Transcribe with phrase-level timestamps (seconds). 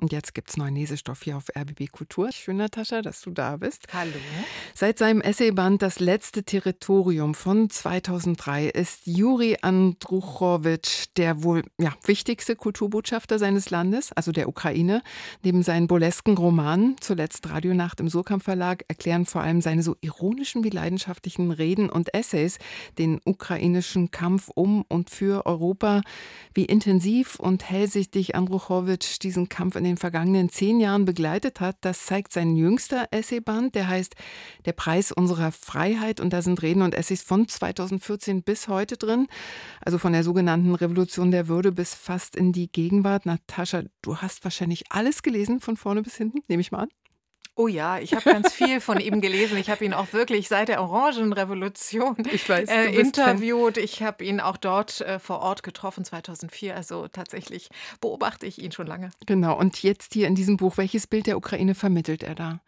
[0.00, 2.32] Und jetzt gibt es neuen Lesestoff hier auf RBB Kultur.
[2.32, 3.86] Schön, Natascha, dass du da bist.
[3.92, 4.12] Hallo.
[4.74, 12.56] Seit seinem Essayband Das letzte Territorium von 2003 ist Juri Andruchowitsch der wohl ja, wichtigste
[12.56, 15.02] Kulturbotschafter seines Landes, also der Ukraine.
[15.42, 20.64] Neben seinen burlesken Romanen, zuletzt Radionacht im Surkamp Verlag, erklären vor allem seine so ironischen
[20.64, 22.58] wie leidenschaftlichen Reden und Essays
[22.96, 26.00] den ukrainischen Kampf um und für Europa.
[26.54, 32.06] Wie intensiv und hellsichtig Andruchowitsch diesen Kampf in den vergangenen zehn Jahren begleitet hat, das
[32.06, 34.14] zeigt sein jüngster Essayband, der heißt
[34.64, 36.20] Der Preis unserer Freiheit.
[36.20, 39.26] Und da sind Reden und Essays von 2014 bis heute drin,
[39.80, 43.26] also von der sogenannten Revolution der Würde bis fast in die Gegenwart.
[43.26, 46.99] Natascha, du hast wahrscheinlich alles gelesen von vorne bis hinten, nehme ich mal an.
[47.60, 49.58] Oh ja, ich habe ganz viel von ihm gelesen.
[49.58, 53.74] Ich habe ihn auch wirklich seit der Orangenrevolution ich weiß, äh, interviewt.
[53.74, 53.84] Fan.
[53.84, 56.74] Ich habe ihn auch dort äh, vor Ort getroffen, 2004.
[56.74, 57.68] Also tatsächlich
[58.00, 59.10] beobachte ich ihn schon lange.
[59.26, 59.58] Genau.
[59.58, 62.60] Und jetzt hier in diesem Buch, welches Bild der Ukraine vermittelt er da?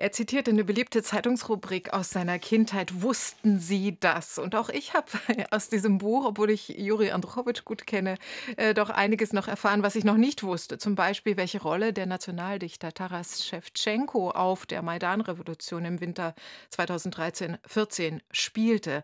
[0.00, 3.02] Er zitierte eine beliebte Zeitungsrubrik aus seiner Kindheit.
[3.02, 4.38] Wussten Sie das?
[4.38, 5.06] Und auch ich habe
[5.50, 8.16] aus diesem Buch, obwohl ich Juri Androwitsch gut kenne,
[8.56, 10.78] äh, doch einiges noch erfahren, was ich noch nicht wusste.
[10.78, 16.34] Zum Beispiel, welche Rolle der Nationaldichter Taras Schewtschenko auf der Maidan-Revolution im Winter
[16.74, 19.02] 2013-14 spielte.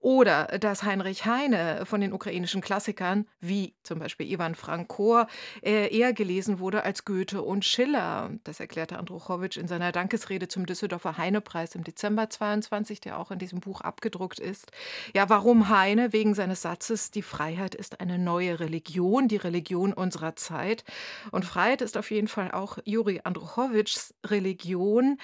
[0.00, 5.26] Oder dass Heinrich Heine von den ukrainischen Klassikern, wie zum Beispiel Ivan Franko,
[5.60, 8.30] äh, eher gelesen wurde als Goethe und Schiller.
[8.44, 13.30] Das erklärte Androwitsch in seiner Dankesrede Dankesrede zum Düsseldorfer Heine-Preis im Dezember 22, der auch
[13.30, 14.70] in diesem Buch abgedruckt ist.
[15.14, 16.12] Ja, warum Heine?
[16.12, 20.84] Wegen seines Satzes, die Freiheit ist eine neue Religion, die Religion unserer Zeit.
[21.32, 25.18] Und Freiheit ist auf jeden Fall auch Juri Andruchowitschs Religion.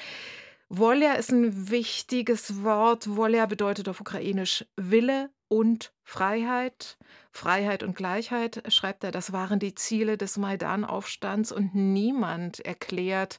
[0.68, 3.14] Wolja ist ein wichtiges Wort.
[3.14, 6.96] Wolja bedeutet auf Ukrainisch Wille und Freiheit.
[7.30, 13.38] Freiheit und Gleichheit, schreibt er, das waren die Ziele des Maidan-Aufstands und niemand erklärt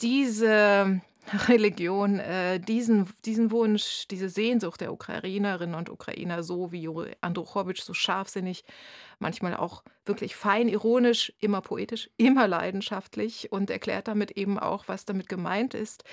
[0.00, 1.00] diese
[1.48, 6.88] Religion, äh, diesen, diesen Wunsch, diese Sehnsucht der Ukrainerinnen und Ukrainer, so wie
[7.20, 8.64] Andruchowitsch, so scharfsinnig,
[9.18, 15.06] manchmal auch wirklich fein ironisch, immer poetisch, immer leidenschaftlich und erklärt damit eben auch, was
[15.06, 16.04] damit gemeint ist,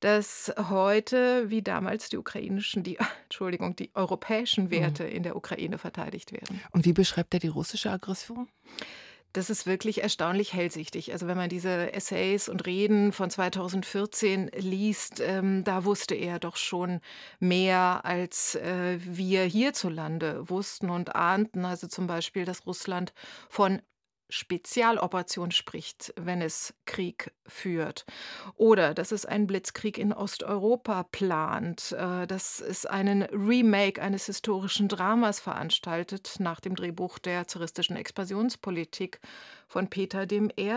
[0.00, 4.70] dass heute wie damals die ukrainischen, die, Entschuldigung, die europäischen.
[4.70, 5.10] Werte mhm.
[5.10, 6.60] in der Ukraine verteidigt werden.
[6.70, 8.48] Und wie beschreibt er die russische Aggression?
[9.32, 11.12] Das ist wirklich erstaunlich hellsichtig.
[11.12, 16.56] Also wenn man diese Essays und Reden von 2014 liest, ähm, da wusste er doch
[16.56, 17.00] schon
[17.40, 21.64] mehr, als äh, wir hierzulande wussten und ahnten.
[21.64, 23.14] Also zum Beispiel, dass Russland
[23.48, 23.80] von
[24.32, 28.06] Spezialoperation spricht, wenn es Krieg führt.
[28.56, 34.88] Oder dass es einen Blitzkrieg in Osteuropa plant, äh, dass es einen Remake eines historischen
[34.88, 39.20] Dramas veranstaltet nach dem Drehbuch der zaristischen Expansionspolitik
[39.72, 40.72] von Peter I.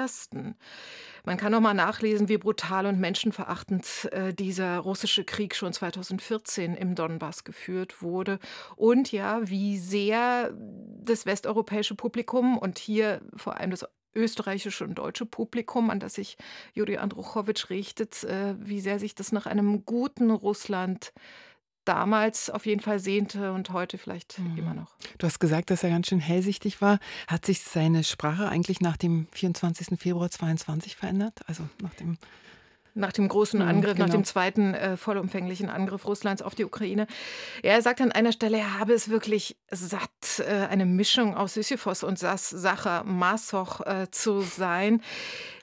[1.25, 6.75] Man kann noch mal nachlesen, wie brutal und menschenverachtend äh, dieser russische Krieg schon 2014
[6.75, 8.39] im Donbass geführt wurde
[8.77, 10.53] und ja, wie sehr
[11.01, 13.85] das westeuropäische Publikum und hier vor allem das
[14.15, 16.37] österreichische und deutsche Publikum, an das sich
[16.73, 21.11] Juri Andruchowitsch richtet, äh, wie sehr sich das nach einem guten Russland
[21.85, 24.57] damals auf jeden Fall sehnte und heute vielleicht mhm.
[24.57, 24.95] immer noch.
[25.17, 26.99] Du hast gesagt, dass er ganz schön hellsichtig war.
[27.27, 29.99] Hat sich seine Sprache eigentlich nach dem 24.
[29.99, 31.41] Februar 22 verändert?
[31.47, 32.17] Also nach dem
[32.95, 34.05] nach dem großen mhm, Angriff, genau.
[34.05, 37.07] nach dem zweiten äh, vollumfänglichen Angriff Russlands auf die Ukraine.
[37.61, 42.03] Er sagt an einer Stelle, er habe es wirklich satt, äh, eine Mischung aus Sisyphos
[42.03, 45.01] und Sacher Masoch äh, zu sein.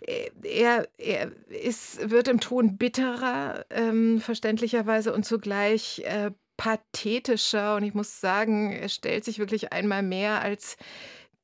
[0.03, 7.77] Äh, er, er ist, wird im Ton bitterer, ähm, verständlicherweise, und zugleich äh, pathetischer.
[7.77, 10.77] Und ich muss sagen, er stellt sich wirklich einmal mehr als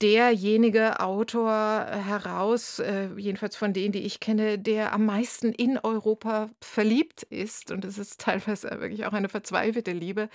[0.00, 6.50] derjenige Autor heraus, äh, jedenfalls von denen, die ich kenne, der am meisten in Europa
[6.60, 7.70] verliebt ist.
[7.70, 10.28] Und es ist teilweise wirklich auch eine verzweifelte Liebe.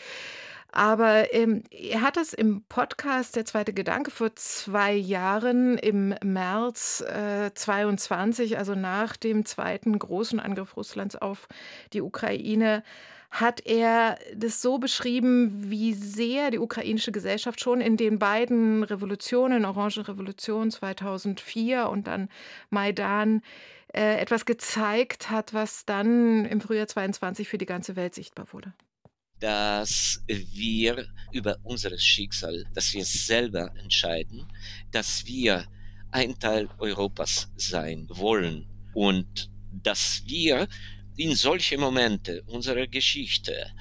[0.76, 7.02] Aber ähm, er hat es im Podcast Der zweite Gedanke vor zwei Jahren im März
[7.02, 11.48] äh, 22, also nach dem zweiten großen Angriff Russlands auf
[11.94, 12.84] die Ukraine,
[13.34, 19.66] hat er das so beschrieben, wie sehr die ukrainische Gesellschaft schon in den beiden Revolutionen,
[19.66, 22.30] Orange Revolution 2004 und dann
[22.70, 23.42] Maidan,
[23.92, 28.72] äh, etwas gezeigt hat, was dann im Frühjahr 22 für die ganze Welt sichtbar wurde.
[29.40, 34.48] Dass wir über unser Schicksal, dass wir selber entscheiden,
[34.92, 35.66] dass wir
[36.12, 40.68] ein Teil Europas sein wollen und dass wir
[41.16, 43.72] in solche Momente unserer Geschichte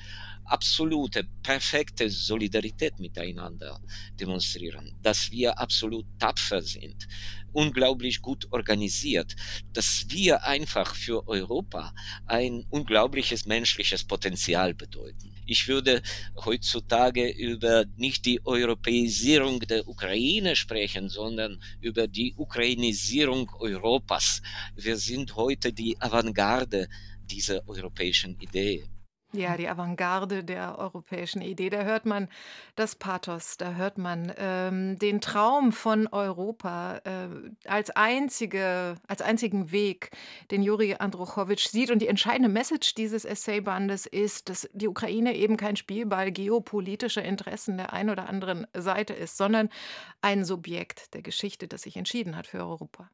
[0.44, 3.80] absolute, perfekte Solidarität miteinander
[4.20, 7.08] demonstrieren, dass wir absolut tapfer sind,
[7.52, 9.34] unglaublich gut organisiert,
[9.72, 11.94] dass wir einfach für Europa
[12.26, 15.32] ein unglaubliches menschliches Potenzial bedeuten.
[15.46, 16.02] Ich würde
[16.44, 24.40] heutzutage über nicht die Europäisierung der Ukraine sprechen, sondern über die Ukrainisierung Europas.
[24.76, 26.88] Wir sind heute die Avantgarde
[27.32, 28.84] dieser europäischen Idee.
[29.34, 31.70] Ja, die Avantgarde der europäischen Idee.
[31.70, 32.28] Da hört man
[32.76, 37.28] das Pathos, da hört man ähm, den Traum von Europa äh,
[37.66, 40.10] als, einzige, als einzigen Weg,
[40.50, 41.90] den Juri Andruchowitsch sieht.
[41.90, 47.78] Und die entscheidende Message dieses Essaybandes ist, dass die Ukraine eben kein Spielball geopolitischer Interessen
[47.78, 49.70] der einen oder anderen Seite ist, sondern
[50.20, 53.08] ein Subjekt der Geschichte, das sich entschieden hat für Europa.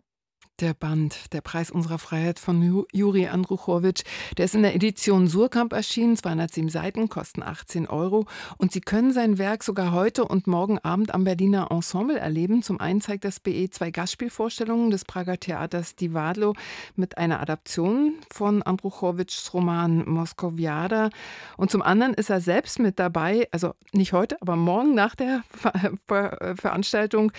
[0.60, 4.02] Der Band Der Preis unserer Freiheit von Juri Andruchowitsch,
[4.36, 8.26] der ist in der Edition Surkamp erschienen, 207 Seiten, kosten 18 Euro.
[8.56, 12.64] Und Sie können sein Werk sogar heute und morgen Abend am Berliner Ensemble erleben.
[12.64, 16.54] Zum einen zeigt das BE zwei Gastspielvorstellungen des Prager Theaters Divadlo
[16.96, 21.10] mit einer Adaption von Andruchowitschs Roman Moskowiada.
[21.56, 25.44] Und zum anderen ist er selbst mit dabei, also nicht heute, aber morgen nach der
[25.50, 27.30] Ver Ver Veranstaltung,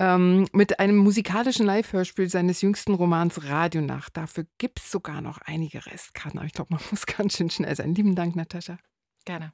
[0.00, 4.16] ähm, mit einem musikalischen Live-Hörspiel seines seines jüngsten Romans Radionacht.
[4.16, 6.38] Dafür gibt es sogar noch einige Restkarten.
[6.38, 7.94] Aber ich glaube, man muss ganz schön schnell sein.
[7.94, 8.78] Lieben Dank, Natascha.
[9.24, 9.52] Gerne.